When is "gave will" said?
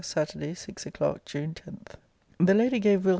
2.79-3.09